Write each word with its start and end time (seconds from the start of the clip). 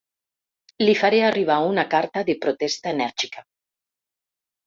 Li 0.83 0.95
faré 1.01 1.19
arribar 1.25 1.57
una 1.73 1.83
carta 1.91 2.25
de 2.31 2.35
protesta 2.45 2.93
enèrgica. 2.95 3.43